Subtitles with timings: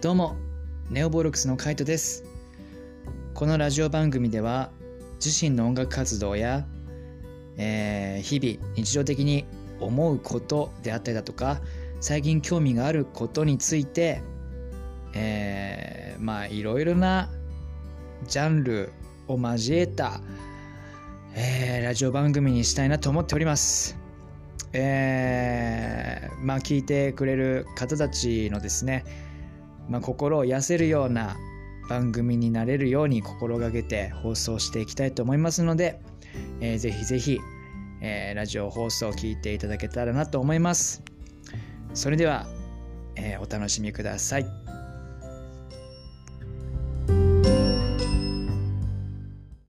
[0.00, 0.34] どうも
[0.88, 2.24] ネオボルクスのカイトです
[3.34, 4.70] このラジオ番組では
[5.22, 6.64] 自身の音楽活動や、
[7.58, 9.44] えー、日々日常的に
[9.78, 11.60] 思うことであったりだとか
[12.00, 14.22] 最近興味があることについて、
[15.12, 17.28] えー、まあいろいろな
[18.26, 18.94] ジャンル
[19.28, 20.22] を交えた、
[21.34, 23.98] えー、ラジオ番組にしたいなと思っております。
[24.72, 29.04] え、まあ聞いてくれる方たちのですね
[29.90, 31.36] まあ、心を癒せるような
[31.88, 36.00] 番組になれるように心がけて放送していきたいと思いますので、
[36.60, 37.40] えー、ぜひぜひ、
[38.00, 41.02] えー、ラジオ放送を聞いていただけたらなと思います。
[41.92, 42.46] それでは、
[43.16, 44.79] えー、お楽しみください。